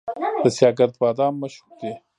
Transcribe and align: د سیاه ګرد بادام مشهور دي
د 0.43 0.45
سیاه 0.57 0.75
ګرد 0.77 0.93
بادام 1.01 1.33
مشهور 1.41 1.71
دي 1.79 1.91